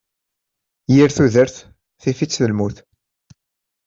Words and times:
Yir 0.93 1.11
tudert, 1.15 1.55
tif-itt 2.01 2.41
lmut. 2.49 2.77